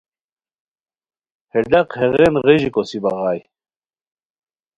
[1.51, 3.41] ہے ڈاق ہیغین غیژی کوسی بغائے